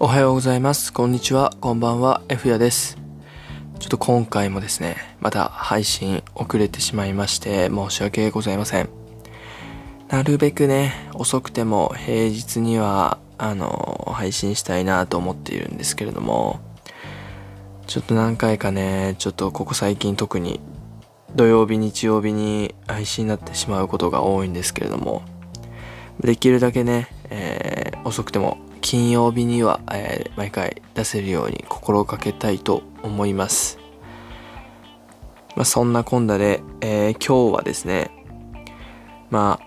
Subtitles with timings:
[0.00, 0.92] おはようございます。
[0.92, 1.54] こんにちは。
[1.60, 2.20] こんばんは。
[2.28, 2.98] F やです。
[3.78, 8.88] ちょっと今回もですね、また配信遅れてしまいまして申し訳ございません。
[10.08, 16.58] なるべくね、遅くても平日には、あの、配信したいなと思っているんですけれども、
[17.86, 20.58] ちょっと何回かね、ちょっとここ最近特に
[21.36, 25.22] 土曜日、日曜日に配信になってしまうことが多いんですけれども、
[26.20, 33.78] できるだけね、えー遅くても金曜日には、えー毎回出せるように心がけたいと思います。
[35.56, 38.10] まあ、そんなこんなで、えー今日はですね、
[39.30, 39.58] ま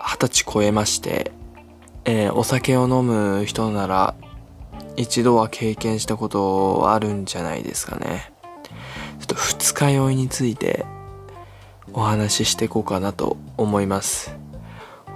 [0.00, 1.30] あ、二十歳超えまして、
[2.06, 4.16] えーお酒を飲む人なら
[4.96, 8.32] 一度は経験したことあるんじゃないですかね。
[9.20, 10.84] ちょっと二日酔いについて
[11.92, 14.36] お話ししていこうかなと思います。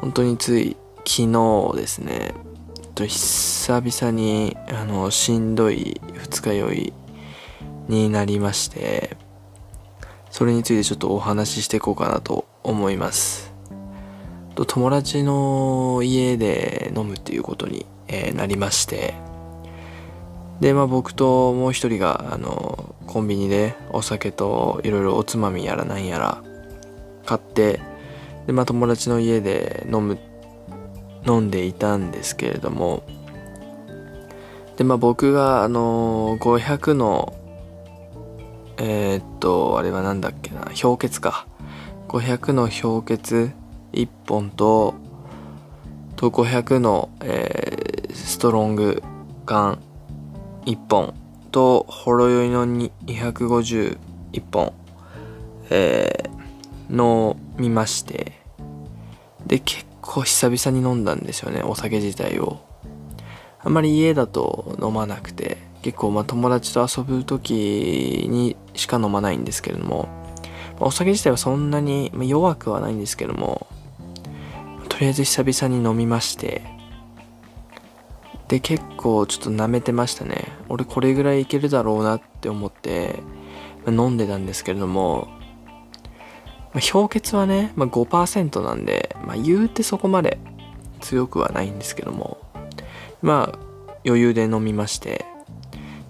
[0.01, 2.33] 本当につい昨日ですね、
[3.01, 6.93] と久々にあのしんどい二日酔い
[7.89, 9.17] になりまして、
[10.31, 13.55] それについてちょっとお話ししていこうかなと思います。
[14.55, 19.15] と友達の家で飲むっていうことに、えなりまして、
[20.61, 26.43] で、まあ僕ともう一人が、あの、コンビニでお酒といろいろおつまみやらなんやら
[27.25, 27.81] 買って、
[28.47, 30.30] で、まあ友達の家で飲むって、
[31.27, 33.03] 飲んでいたんですけれども、
[34.77, 37.35] で、まあ僕が、あの、500の、
[38.79, 41.47] えーっと、あれはなんだっけな、氷結か。
[42.09, 43.53] 500の氷結
[43.93, 44.95] 1本と、
[46.17, 49.03] と500の、えーストロング
[49.47, 49.81] 缶
[50.65, 51.15] 1本
[51.51, 53.99] と、ほろ酔いの251
[54.53, 54.73] 本、
[55.71, 58.33] えー、飲みまして、
[59.47, 62.61] で、結構久々に飲んだんですよね、お酒自体を。
[63.63, 70.09] あんまり家だと飲まなくて、結構まあ友達と遊ぶ時にしか飲まないんですけれども、
[70.79, 73.67] お酒自体はそんなにま弱くはないんですけども、
[74.89, 76.63] とりあえず久々に飲みまして、
[78.49, 80.49] で、結構ちょっと舐めてましたね。
[80.69, 83.23] 俺これぐらいいけるだろうなって思って、
[83.87, 85.29] 飲んでたんですけれども、
[86.73, 90.39] まあ、氷結はね、まあ、5%なんで、まあ、言うてそこまで
[91.01, 92.39] 強くはないんですけども、
[93.23, 93.59] まあ、
[94.05, 95.25] 余裕で飲みまして、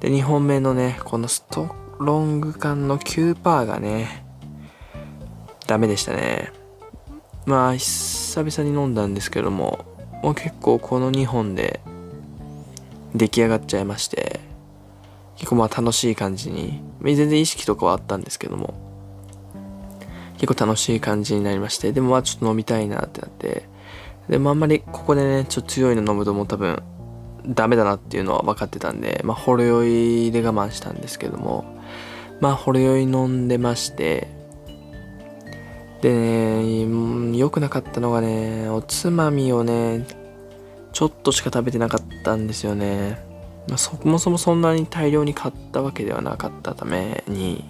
[0.00, 4.24] で、2本目のね、このストロング缶の9%がね、
[5.66, 6.52] ダメでしたね。
[7.46, 9.84] まあ、久々に飲んだんですけども、
[10.22, 11.80] もう結構この2本で
[13.14, 14.40] 出来上がっちゃいまして、
[15.36, 18.89] 結構まあ楽しい感じに、全然意識とかはあったんですけども、
[20.40, 23.68] 結構楽しい感じになりまして、でもまあちょっと飲みたいなってなって、
[24.26, 26.82] でもあんまりここでね、ちょっと強いの飲むともう多分
[27.46, 29.84] ダメだなっていうのは分かってたんで、まあほろ酔
[30.28, 31.78] いで我慢したんですけども、
[32.40, 34.28] まあほろ酔い飲んでまして、
[36.00, 40.06] でね、良くなかったのがね、おつまみをね、
[40.94, 43.22] ちょっとしか食べてなかったんですよね。
[43.68, 47.62] まあ、そもそもそんなに大量に買ったわけではなかったために、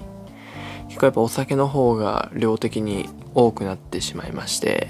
[0.90, 4.88] 結構やっぱお酒の方が量的に多くなってしまいまして、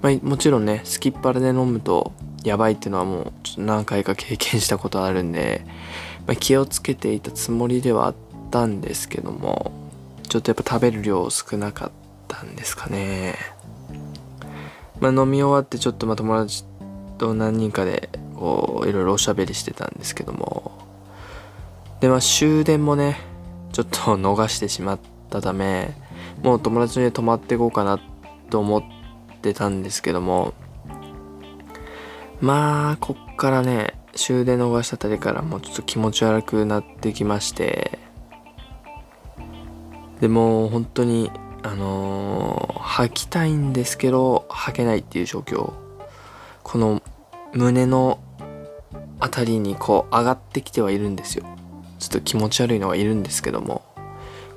[0.00, 2.12] まあ、もちろんね、スキッパラで飲むと
[2.42, 5.64] やばいっていうのはもうちょっと何回か経験したことあるんで、
[6.26, 8.14] まあ、気をつけていたつもりではあっ
[8.50, 9.72] たんですけども、
[10.28, 11.90] ちょっとやっぱ食べる量少なかっ
[12.26, 13.34] たんですかね。
[15.00, 16.64] まあ、飲み終わってちょっとまあ友達
[17.18, 20.72] と何人かでこういろいろおしゃべりしてたんですけども
[22.00, 23.20] でまあ終電もね
[23.78, 24.98] ちょっと逃してしまっ
[25.30, 25.94] たため
[26.42, 28.00] もう友達の家泊まっていこうかな
[28.50, 28.82] と思っ
[29.40, 30.52] てたんですけども
[32.40, 38.00] まあこっからね終電逃したたりからもうちょっと気持ち悪くなってきまして
[40.20, 41.30] でも本当に
[41.62, 45.72] あのー吐きたいんですけど吐けないっていう状況。
[46.64, 47.00] この
[47.52, 48.18] 胸の
[49.20, 51.44] あたりにこう上がってきてはいるんですよ。
[51.98, 53.82] ちょっと気持ち悪いのがいるんですけども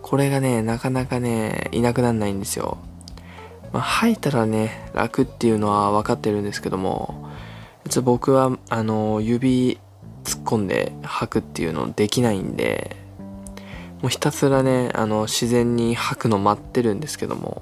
[0.01, 2.77] これがねなかなかねいなくなんないんですよ、
[3.73, 7.29] まあ、吐いたらね楽っていうのは分かってるんですけども
[7.85, 9.79] 実は僕はあの指
[10.23, 12.95] 突っ込んで吐くっていうのできないんで
[14.01, 17.61] もうひたすらねあの自然に吐くの待ってるんですけども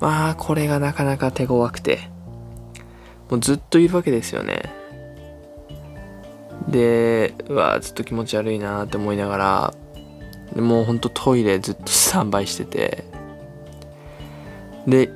[0.00, 2.10] まあこれがなかなか手強くて
[3.30, 4.83] もうずっといるわけですよね。
[6.74, 9.74] でうわずっと気持ち悪いなって思いながら
[10.56, 13.04] でもうほんとトイレずっとスタンバイしてて。
[14.88, 15.08] で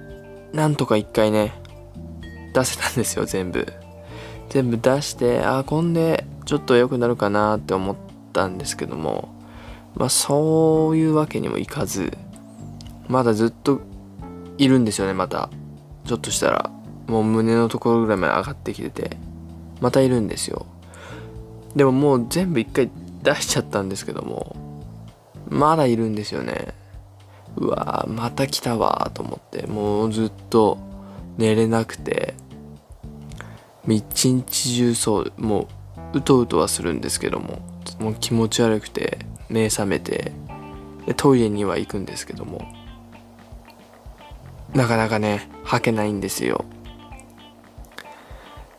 [0.52, 1.52] なんとか一回ね
[2.54, 3.66] 出せたんですよ全部。
[4.50, 7.96] 全部出してあこんでちょっと良くなるかなって思っ
[8.32, 9.28] たんですけども。
[9.96, 12.16] まあそういうわけにもいかず
[13.08, 13.80] まだずっと
[14.58, 15.50] いるんですよねまた。
[16.06, 16.70] ちょっとしたら。
[17.08, 19.16] もう胸のところぐらいまで上がってきてて。
[19.80, 20.66] またいるんですよ。
[21.78, 22.90] でももう全部一回
[23.22, 24.56] 出しちゃったんですけども
[25.48, 26.74] まだいるんですよね。
[27.56, 30.76] うわまた来たわと思ってもうずっと
[31.38, 32.34] 寝れなくて
[33.86, 35.68] 一日中そうも
[36.12, 37.60] ううとうとはするんですけども
[38.00, 40.32] もう気持ち悪くて目覚めて
[41.16, 42.66] トイレには行くんですけども
[44.74, 46.64] なかなかね吐けないんですよ。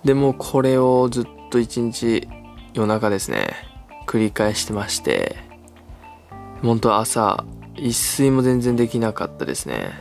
[0.04, 2.28] でもこれをずっと一日
[2.80, 3.50] 夜中ですね。
[4.08, 5.38] 繰り返してまして。
[6.62, 7.44] 本当朝
[7.76, 9.92] 一睡も全然できなかったですね。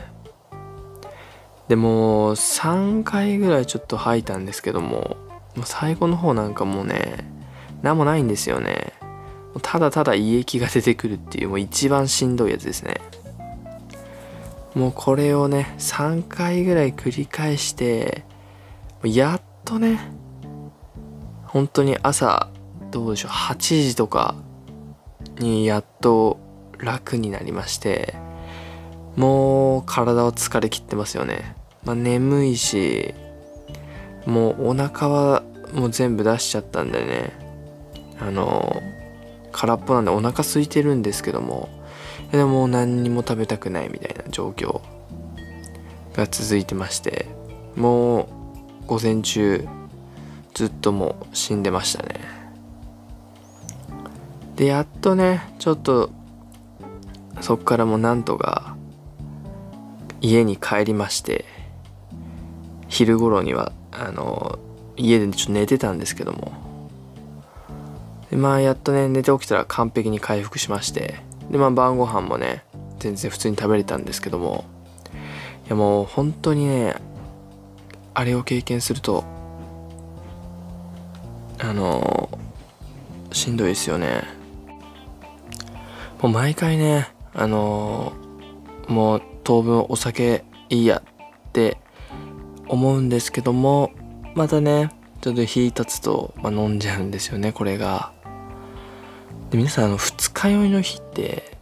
[1.67, 5.17] でも3回ぐらいちょっと吐いたんですけども
[5.55, 7.29] もう最後の方なんかもうね
[7.83, 8.93] 何もないんですよね。
[9.61, 13.01] ただただ胃液が出てくるっていうもう一番しんどいやつですね。
[14.73, 18.23] もうこれをね3回ぐらい繰り返して
[19.03, 19.99] やっとね
[21.43, 22.49] 本当に朝
[22.91, 23.31] どうでしょう。
[23.31, 24.35] 8時とか
[25.39, 26.39] にやっと
[26.77, 28.15] 楽になりまして
[29.15, 33.13] もう体は疲れきってますよね、まあ、眠いし
[34.25, 35.43] もうお腹は
[35.73, 37.49] もう全部出しちゃったんでね。
[38.21, 38.81] あの
[39.51, 41.69] 空っぽなんでお腹空いてるんですけども
[42.31, 44.81] でも何にも食べたくないみたいな状況
[46.13, 47.27] が続いてまして
[47.75, 48.23] も
[48.83, 49.65] う午前中
[50.53, 52.38] ずっともう死んでましたね。
[54.59, 56.09] でやっとねちょっと
[57.39, 58.75] そっからもなんとか
[60.19, 61.45] 家に帰りまして
[62.89, 64.59] 昼頃にはあの
[64.97, 66.51] 家でちょっと寝てたんですけども。
[68.29, 71.21] でまあやっとね寝て起きたら完璧に回復しまして。
[71.49, 72.65] でまあ晩ご飯もね
[72.99, 74.65] 全然普通に食べれたんですけども。
[75.67, 76.95] いやもう本当にね
[78.13, 79.23] あれを経験すると
[81.59, 82.29] あの
[83.31, 84.37] しんどいですよね。
[86.21, 88.13] もう毎回ねあの
[88.87, 91.77] もう当分お酒いいやって
[92.67, 93.91] 思うんですけども
[94.35, 98.13] またねちょっと日立つと、まあ、飲んじゃうんですよねこれが。
[99.49, 101.57] で皆さんあの二日酔いの日って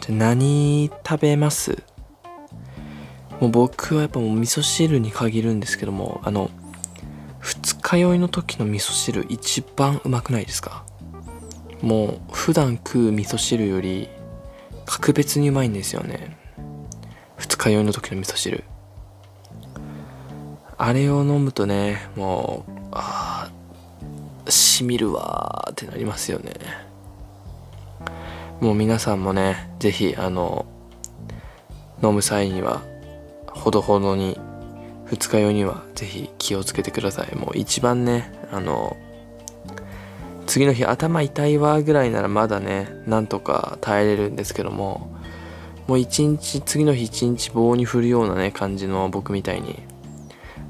[0.00, 1.82] じゃ何食べます？
[3.40, 6.50] もう僕はやっぱもう味噌汁に限るんですけどもあの
[7.40, 10.84] 二日酔いの時の味噌汁一番うまくないですか？
[11.82, 14.08] もう普段食う味噌汁より
[14.86, 16.36] 格別にうまいんですよね。
[17.36, 18.64] 二日酔いの時の味噌汁。
[20.78, 23.50] あれを飲むとねもうあ
[24.46, 26.52] あしみるわってなりますよね。
[28.60, 30.66] もう皆さんもね是非あの
[32.02, 32.82] 飲む際には
[33.48, 34.38] ほどほどに
[35.06, 37.34] 二日酔いには是非気をつけてください。
[37.34, 38.96] もう一番ねあの
[40.46, 45.10] 次の日頭痛いわぐらいならまだねなんとか耐えれるんですけども
[45.86, 49.82] もう一日次の日一日棒に振るようなね感じの僕みたいに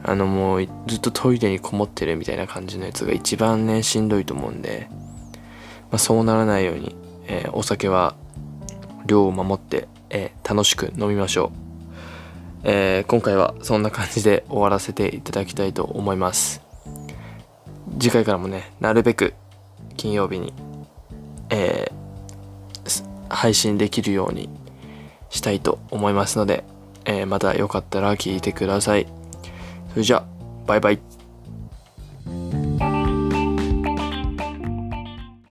[0.04, 8.14] あのもうずっとトイレにこもってるみたいな感じのやつが一番ねしんどいと思うんで、まあ、そうならないようにえー、お酒は
[9.06, 11.52] 量を守って、えー、楽しく飲みましょ
[12.64, 16.60] う、えー、今回はそんな感じで終わらせていただきたいと思います。
[17.98, 19.34] 次回からもねなるべく
[20.02, 20.52] 金曜日に、
[21.48, 21.92] え
[23.28, 24.48] 配信できるように
[25.30, 26.64] したいと思いますので、
[27.04, 29.06] えまたよかったら聞いてください。
[29.90, 30.24] それじゃあ
[30.66, 30.98] バイバイ。